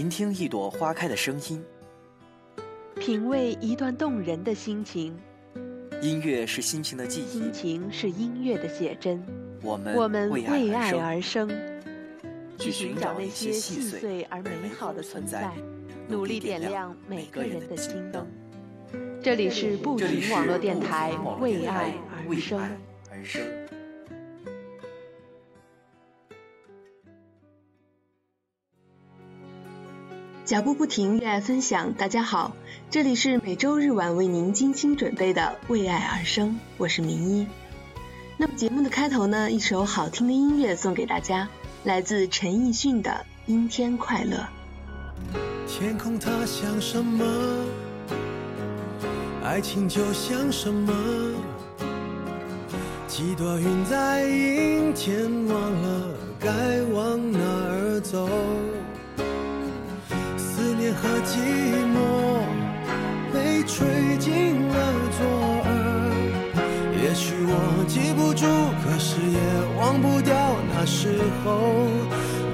[0.00, 1.62] 聆听一朵花开的声音，
[2.96, 5.14] 品味一段动人的心情。
[6.00, 9.22] 音乐是心情的记忆，心情是音乐的写真。
[9.62, 10.42] 我们我们为
[10.72, 11.46] 爱而生，
[12.58, 15.50] 去寻找那些细碎而美好的存在，
[16.08, 18.26] 努力点亮每个人的心灯。
[19.22, 21.92] 这里是布停网络电台，为爱
[22.26, 22.34] 而
[23.22, 23.59] 生。
[30.50, 31.92] 脚步不停，热爱分享。
[31.94, 32.56] 大家好，
[32.90, 37.46] 这里是每周日晚为您精心准备的《为爱而生》，我是明一。
[38.36, 41.48] 那么节目的开头呢，一首好听的音乐送给大家，
[41.84, 43.10] 来自陈奕迅的
[43.46, 44.44] 《阴天快乐》。
[45.68, 47.24] 天空它像什么？
[49.44, 50.92] 爱情就像什么？
[53.06, 56.50] 几朵云在阴天，忘了该
[56.92, 58.28] 往哪儿走。
[61.02, 61.38] 和寂
[61.94, 62.44] 寞
[63.32, 64.84] 被吹进了
[65.18, 65.22] 左
[65.64, 65.72] 耳，
[67.02, 68.44] 也许我记不住，
[68.84, 69.40] 可是也
[69.78, 70.34] 忘不掉
[70.74, 71.08] 那时
[71.42, 71.58] 候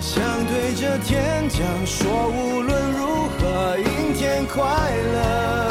[0.00, 2.87] 想对着天讲说，无论。
[4.48, 5.68] 快乐，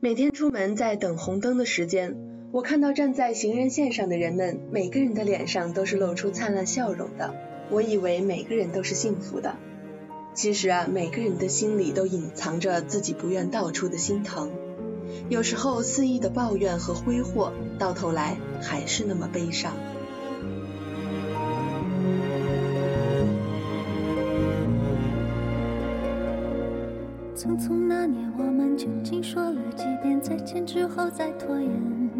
[0.00, 2.29] 每天出门在等红灯的时间。
[2.52, 7.32] 我看到站在行人线上的人们，每个人的脸上都是露出灿烂笑容的。
[7.70, 9.54] 我以为每个人都是幸福的，
[10.34, 14.50] 其实啊，每个人的心里都隐藏着自己不愿道出的心疼。
[15.28, 19.72] 有时候肆意的抱怨和挥霍，到头来还是那么悲伤。
[27.36, 32.19] 匆匆那年，我们究竟说了几遍再见之后再拖延？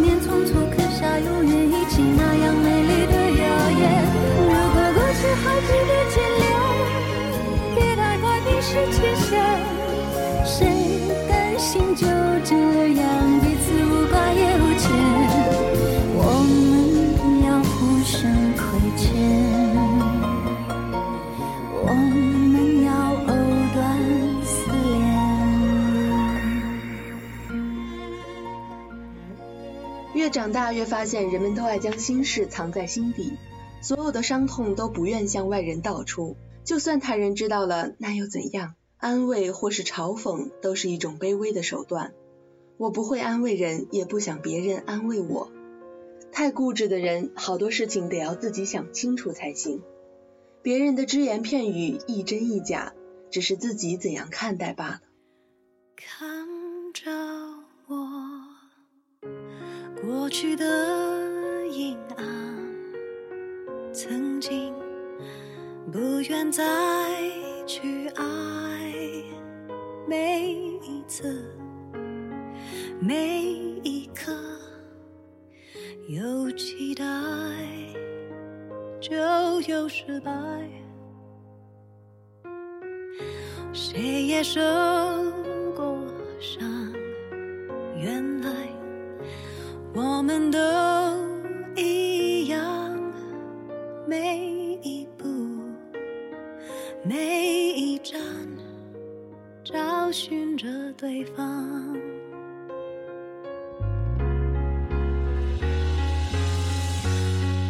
[0.01, 4.05] 年匆匆刻下永远一起那样美丽的谣言。
[4.47, 9.58] 如果过去还值得眷恋，别太快冰释前嫌。
[30.29, 33.33] 越长大，越发现人们都爱将心事藏在心底，
[33.81, 36.37] 所有的伤痛都不愿向外人道出。
[36.65, 38.75] 就算他人知道了，那又怎样？
[38.99, 42.13] 安慰或是嘲讽，都是一种卑微的手段。
[42.77, 45.51] 我不会安慰人，也不想别人安慰我。
[46.31, 49.81] 太固执的人，好多事情得要自己想清楚才行。
[50.61, 52.93] 别人的只言片语，一真一假，
[53.31, 54.99] 只是自己怎样看待罢了。
[60.09, 60.65] 过去的
[61.71, 62.25] 阴暗，
[63.93, 64.73] 曾经
[65.93, 65.99] 不
[66.31, 66.65] 愿再
[67.67, 68.25] 去爱，
[70.09, 70.51] 每
[70.83, 71.45] 一次、
[72.99, 73.43] 每
[73.83, 74.33] 一刻，
[76.09, 77.05] 有期待
[79.03, 79.15] 就
[79.71, 80.31] 有失败，
[83.75, 84.59] 谁也受
[85.77, 85.99] 过
[86.41, 86.67] 伤。
[88.03, 88.38] 愿。
[90.01, 90.59] 我们都
[91.75, 92.57] 一样，
[94.07, 94.39] 每
[94.81, 95.25] 一步，
[97.05, 97.17] 每
[97.71, 98.17] 一站，
[99.65, 101.99] 找寻着对方。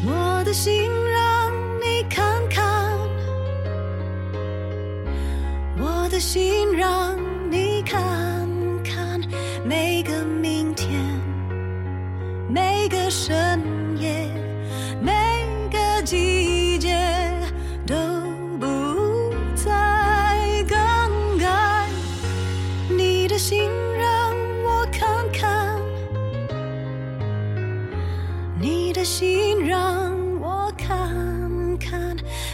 [0.06, 0.97] 我的心。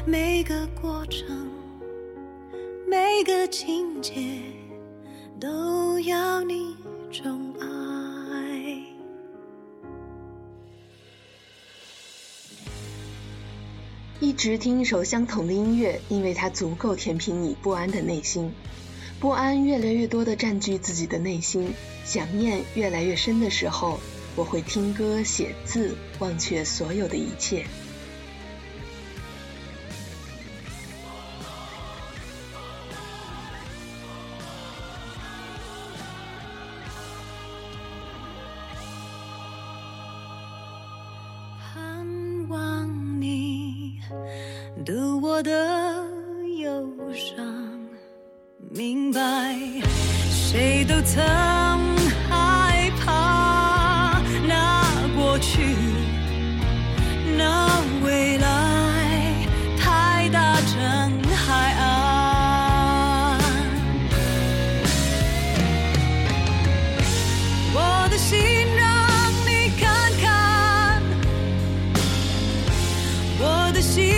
[0.07, 1.51] 每个过程，
[2.87, 4.39] 每个情节，
[5.41, 6.77] 都要你
[7.11, 8.85] 宠爱。
[14.21, 18.53] 一直听一首相同的音乐，因为它足够填平你不安的内心。
[19.19, 21.73] 不安越来越多的占据自己的内心，
[22.05, 23.99] 想念越来越深的时候，
[24.37, 27.65] 我会听歌、写字，忘却所有的一切。
[45.37, 46.07] 我的
[46.63, 47.45] 忧伤，
[48.71, 49.19] 明白
[50.31, 51.19] 谁都曾
[52.31, 54.23] 害怕。
[54.47, 54.85] 那
[55.17, 55.59] 过去，
[57.37, 57.69] 那
[58.05, 59.35] 未来，
[59.77, 63.41] 太大成海岸。
[67.75, 68.39] 我的心
[68.77, 71.03] 让你看看，
[73.41, 74.14] 我的心。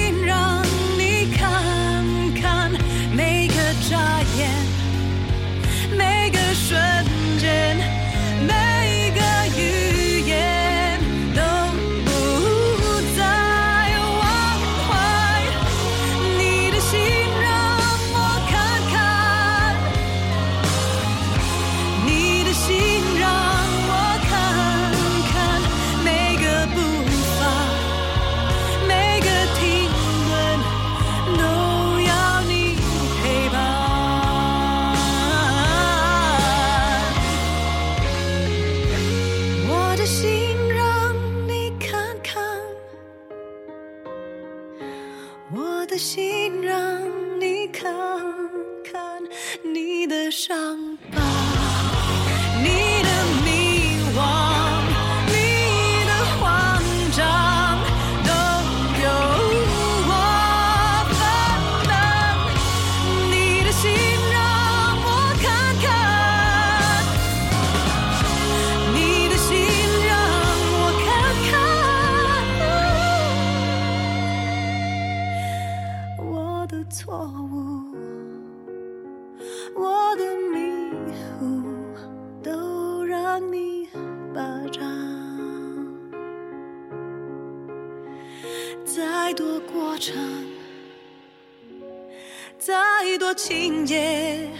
[93.36, 94.50] 情节，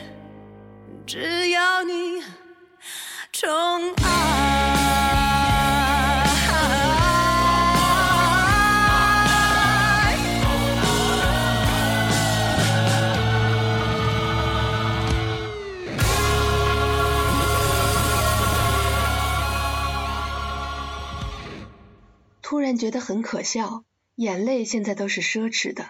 [1.06, 2.21] 只要你
[3.33, 3.49] 宠
[4.02, 4.66] 爱。
[22.42, 23.85] 突然觉得很可笑，
[24.16, 25.87] 眼泪现在都是奢侈的。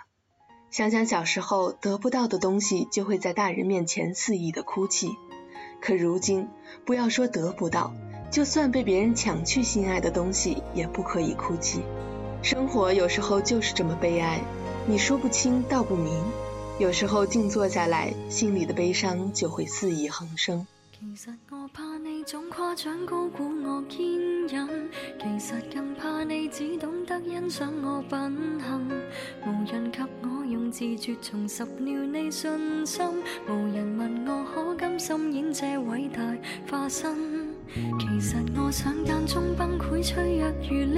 [0.76, 5.08] 想想小时候得不到的东西，就会在大人面前肆意的哭泣。
[5.80, 6.48] 可如今，
[6.84, 7.94] 不要说得不到，
[8.30, 11.80] 就算被别人抢去心爱的东西，也不可以哭泣。
[12.42, 14.38] 生活有时候就是这么悲哀，
[14.86, 16.22] 你说不清道不明。
[16.78, 20.66] 有时候静坐下来，心里的悲伤就会肆意横生。
[20.98, 23.46] 其其实实我我我我怕怕你你总夸奖高估
[24.48, 24.66] 坚
[25.20, 27.70] 更只懂得欣赏
[29.66, 31.68] 行，无人自絕重拾了
[32.04, 33.04] 你信心，
[33.48, 36.20] 無人問我可甘心演這偉大
[36.70, 37.14] 化身。
[37.98, 40.96] 其實我想間中崩潰，脆弱如戀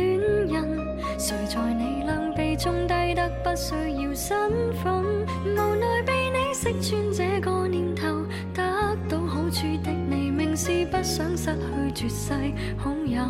[0.54, 0.88] 人。
[1.18, 5.02] 誰在你两臂中低得不需要身份？
[5.44, 11.54] 無奈被你識穿這個念頭，得到好處的你，明是不想失
[11.94, 12.32] 去絕世
[12.78, 13.26] 好友。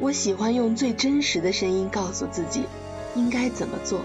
[0.00, 2.64] 我喜欢用最真实的声音告诉自己，
[3.14, 4.00] 应该怎么做。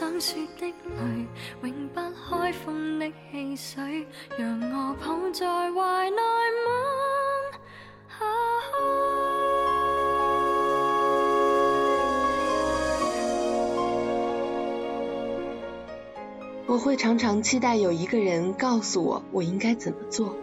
[0.00, 0.72] 想雪的泪
[1.62, 4.06] 永不开封的汽水
[4.38, 6.22] 让我捧在怀内
[6.64, 6.72] 吻
[8.08, 8.24] 下
[13.12, 13.18] 去
[16.66, 20.34] 我会常常期待有一个人告诉我我应该怎么做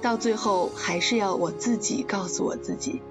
[0.00, 3.02] 到最后还是要我自己告诉我自己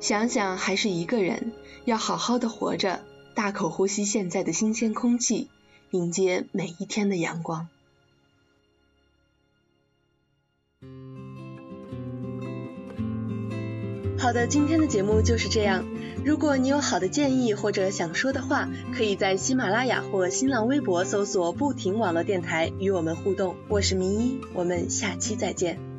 [0.00, 1.52] 想想还是一个人
[1.84, 3.00] 要好好的活着
[3.42, 5.48] 大口呼吸现在的新鲜空气，
[5.92, 7.68] 迎接每一天的阳光。
[14.18, 15.86] 好的，今天的节目就是这样。
[16.22, 23.56] 如果你有好的建议或者想说的话，可以在喜马拉雅或新浪微博搜索“不停网络电台”与我们互动。
[23.70, 25.89] 我是明一，我们下期再见。